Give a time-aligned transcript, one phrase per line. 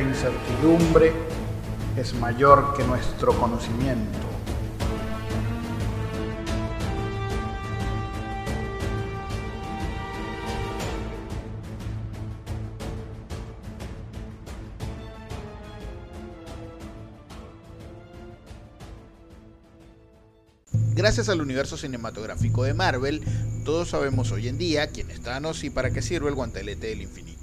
[0.00, 1.12] Incertidumbre
[1.96, 4.18] es mayor que nuestro conocimiento.
[20.94, 23.22] Gracias al universo cinematográfico de Marvel,
[23.64, 27.02] todos sabemos hoy en día quién es Thanos y para qué sirve el guantelete del
[27.02, 27.33] infinito.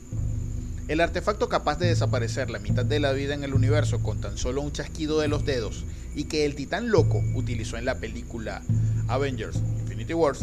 [0.92, 4.38] El artefacto capaz de desaparecer la mitad de la vida en el universo con tan
[4.38, 8.62] solo un chasquido de los dedos y que el titán loco utilizó en la película
[9.08, 10.40] Avengers Infinity Wars,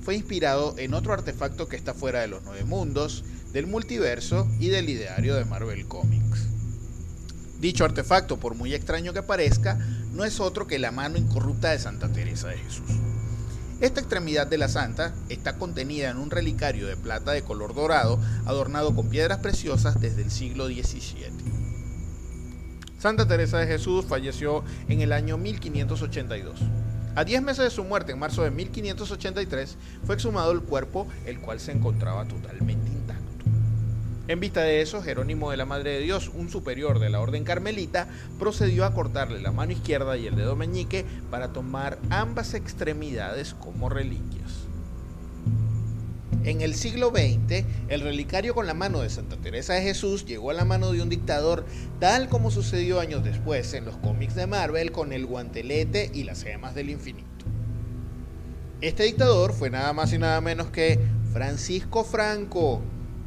[0.00, 4.68] fue inspirado en otro artefacto que está fuera de los nueve mundos, del multiverso y
[4.68, 6.46] del ideario de Marvel Comics.
[7.60, 9.78] Dicho artefacto, por muy extraño que parezca,
[10.14, 12.86] no es otro que la mano incorrupta de Santa Teresa de Jesús.
[13.80, 18.18] Esta extremidad de la santa está contenida en un relicario de plata de color dorado
[18.44, 21.30] adornado con piedras preciosas desde el siglo XVII.
[22.98, 26.58] Santa Teresa de Jesús falleció en el año 1582.
[27.14, 31.38] A 10 meses de su muerte, en marzo de 1583, fue exhumado el cuerpo, el
[31.38, 33.17] cual se encontraba totalmente intacto.
[34.28, 37.44] En vista de eso, Jerónimo de la Madre de Dios, un superior de la Orden
[37.44, 38.08] Carmelita,
[38.38, 43.88] procedió a cortarle la mano izquierda y el dedo meñique para tomar ambas extremidades como
[43.88, 44.68] reliquias.
[46.44, 50.50] En el siglo XX, el relicario con la mano de Santa Teresa de Jesús llegó
[50.50, 51.64] a la mano de un dictador,
[51.98, 56.42] tal como sucedió años después en los cómics de Marvel con el guantelete y las
[56.42, 57.26] gemas del infinito.
[58.82, 61.00] Este dictador fue nada más y nada menos que
[61.32, 62.82] Francisco Franco,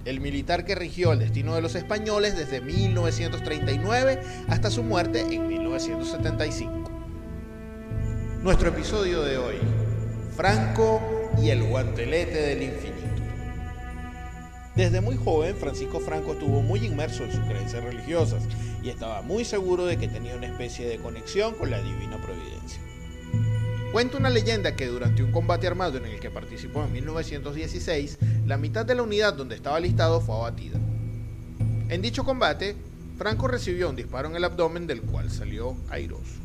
[0.06, 5.47] el militar que rigió el destino de los españoles desde 1939 hasta su muerte en
[5.47, 6.91] 1975.
[8.41, 9.56] Nuestro episodio de hoy,
[10.35, 11.01] Franco
[11.41, 13.01] y el guantelete del infinito.
[14.75, 18.44] Desde muy joven, Francisco Franco estuvo muy inmerso en sus creencias religiosas
[18.81, 22.50] y estaba muy seguro de que tenía una especie de conexión con la divina providencia.
[23.91, 28.57] Cuenta una leyenda que durante un combate armado en el que participó en 1916, la
[28.57, 30.79] mitad de la unidad donde estaba listado fue abatida.
[31.90, 32.78] En dicho combate,
[33.18, 36.40] Franco recibió un disparo en el abdomen del cual salió airoso.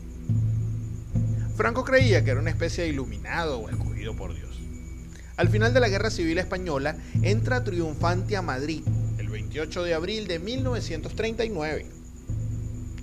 [1.54, 4.58] Franco creía que era una especie de iluminado o escogido por Dios.
[5.36, 8.82] Al final de la Guerra Civil Española, entra triunfante a Madrid
[9.18, 11.95] el 28 de abril de 1939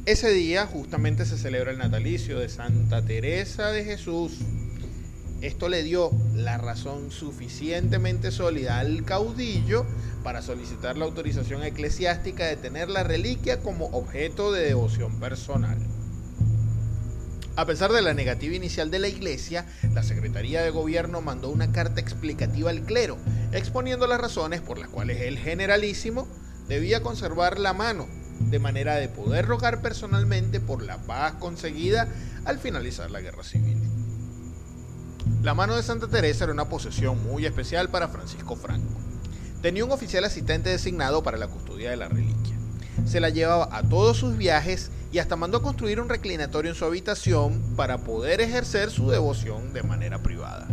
[0.05, 4.39] ese día justamente se celebra el natalicio de Santa Teresa de Jesús.
[5.39, 9.85] Esto le dio la razón suficientemente sólida al caudillo
[10.21, 15.77] para solicitar la autorización eclesiástica de tener la reliquia como objeto de devoción personal.
[17.55, 21.71] A pesar de la negativa inicial de la iglesia, la Secretaría de Gobierno mandó una
[21.71, 23.17] carta explicativa al clero,
[23.53, 26.27] exponiendo las razones por las cuales el generalísimo
[26.67, 32.07] debía conservar la mano de manera de poder rogar personalmente por la paz conseguida
[32.45, 33.77] al finalizar la guerra civil.
[35.41, 38.93] La mano de Santa Teresa era una posesión muy especial para Francisco Franco.
[39.61, 42.57] Tenía un oficial asistente designado para la custodia de la reliquia.
[43.05, 46.85] Se la llevaba a todos sus viajes y hasta mandó construir un reclinatorio en su
[46.85, 50.67] habitación para poder ejercer su devoción de manera privada.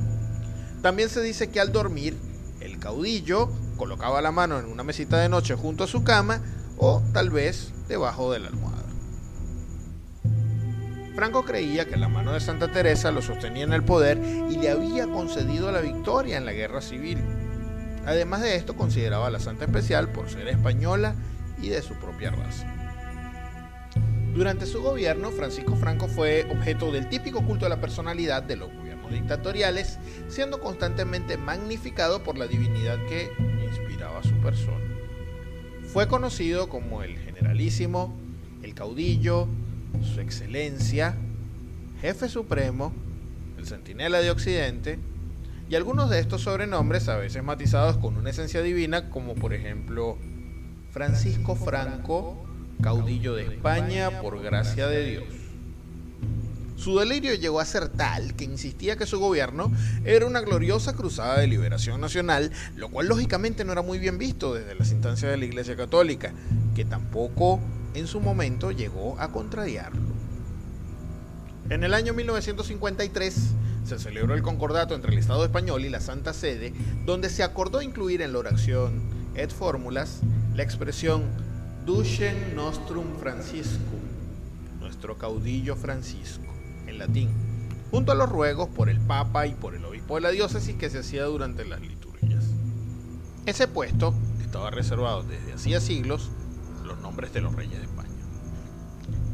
[0.82, 2.16] También se dice que al dormir,
[2.60, 6.40] el caudillo colocaba la mano en una mesita de noche junto a su cama
[6.80, 8.80] o tal vez debajo de la almohada.
[11.14, 14.18] Franco creía que la mano de Santa Teresa lo sostenía en el poder
[14.50, 17.18] y le había concedido la victoria en la guerra civil.
[18.06, 21.14] Además de esto, consideraba a la Santa especial por ser española
[21.60, 22.66] y de su propia raza.
[24.34, 28.72] Durante su gobierno, Francisco Franco fue objeto del típico culto a la personalidad de los
[28.72, 29.98] gobiernos dictatoriales,
[30.28, 33.30] siendo constantemente magnificado por la divinidad que
[33.68, 34.99] inspiraba su persona.
[35.92, 38.16] Fue conocido como el generalísimo,
[38.62, 39.48] el caudillo,
[40.02, 41.16] Su Excelencia,
[42.00, 42.92] Jefe Supremo,
[43.58, 45.00] el Centinela de Occidente,
[45.68, 50.16] y algunos de estos sobrenombres a veces matizados con una esencia divina, como por ejemplo
[50.92, 52.44] Francisco Franco,
[52.80, 55.39] caudillo de España por gracia de Dios.
[56.80, 59.70] Su delirio llegó a ser tal que insistía que su gobierno
[60.06, 64.54] era una gloriosa cruzada de liberación nacional, lo cual lógicamente no era muy bien visto
[64.54, 66.32] desde las instancias de la Iglesia Católica,
[66.74, 67.60] que tampoco
[67.92, 70.00] en su momento llegó a contrariarlo.
[71.68, 73.36] En el año 1953
[73.84, 76.72] se celebró el concordato entre el Estado español y la Santa Sede,
[77.04, 79.02] donde se acordó incluir en la oración
[79.34, 80.20] et fórmulas
[80.54, 81.24] la expresión
[81.84, 84.00] Ducem Nostrum Franciscum,
[84.80, 86.49] nuestro caudillo Francisco
[87.00, 87.30] latín,
[87.90, 90.90] junto a los ruegos por el Papa y por el obispo de la diócesis que
[90.90, 92.44] se hacía durante las liturgias.
[93.46, 96.30] Ese puesto estaba reservado desde hacía siglos
[96.82, 98.10] a los nombres de los reyes de España.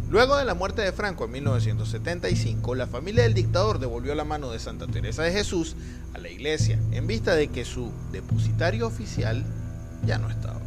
[0.09, 4.51] Luego de la muerte de Franco en 1975, la familia del dictador devolvió la mano
[4.51, 5.75] de Santa Teresa de Jesús
[6.15, 9.45] a la iglesia en vista de que su depositario oficial
[10.07, 10.61] ya no estaba.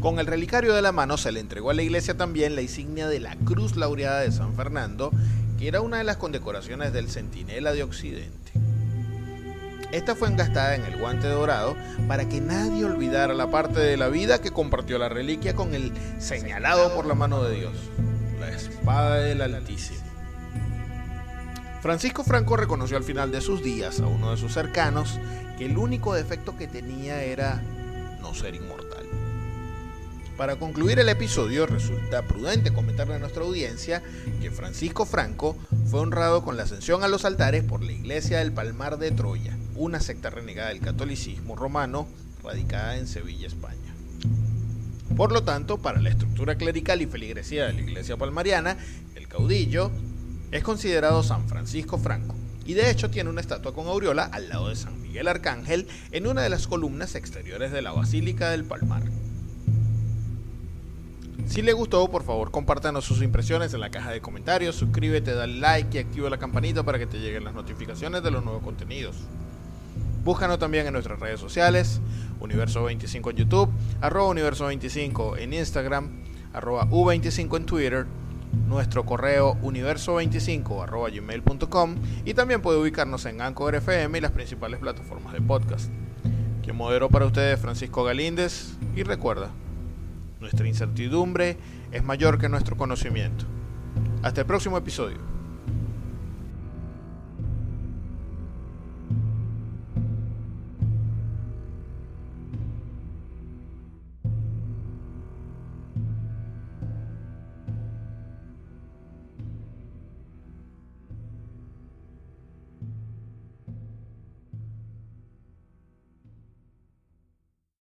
[0.00, 3.08] Con el relicario de la mano se le entregó a la iglesia también la insignia
[3.08, 5.10] de la Cruz Laureada de San Fernando
[5.68, 8.52] era una de las condecoraciones del Centinela de Occidente.
[9.92, 11.76] Esta fue engastada en el guante dorado
[12.06, 15.92] para que nadie olvidara la parte de la vida que compartió la reliquia con el
[16.18, 17.74] señalado por la mano de Dios,
[18.38, 19.98] la espada del Altísimo.
[21.82, 25.18] Francisco Franco reconoció al final de sus días a uno de sus cercanos
[25.58, 27.60] que el único defecto que tenía era
[28.20, 29.06] no ser inmortal.
[30.40, 34.02] Para concluir el episodio, resulta prudente comentarle a nuestra audiencia
[34.40, 35.54] que Francisco Franco
[35.90, 39.54] fue honrado con la ascensión a los altares por la Iglesia del Palmar de Troya,
[39.74, 42.08] una secta renegada del catolicismo romano
[42.42, 43.94] radicada en Sevilla, España.
[45.14, 48.78] Por lo tanto, para la estructura clerical y feligresía de la Iglesia palmariana,
[49.16, 49.90] el caudillo
[50.52, 52.34] es considerado San Francisco Franco,
[52.64, 56.26] y de hecho tiene una estatua con aureola al lado de San Miguel Arcángel en
[56.26, 59.02] una de las columnas exteriores de la Basílica del Palmar.
[61.46, 65.58] Si le gustó, por favor, compártanos sus impresiones en la caja de comentarios, suscríbete, dale
[65.58, 69.16] like y activa la campanita para que te lleguen las notificaciones de los nuevos contenidos.
[70.24, 72.00] Búscanos también en nuestras redes sociales,
[72.40, 73.70] Universo25 en YouTube,
[74.00, 76.10] arroba Universo25 en Instagram,
[76.52, 78.06] arroba U25 en Twitter,
[78.68, 81.94] nuestro correo universo25 arroba gmail.com
[82.24, 85.90] y también puede ubicarnos en Anchor FM y las principales plataformas de podcast.
[86.62, 89.50] Quien moderó para ustedes Francisco Galíndez y recuerda,
[90.40, 91.58] nuestra incertidumbre
[91.92, 93.44] es mayor que nuestro conocimiento.
[94.22, 95.18] Hasta el próximo episodio.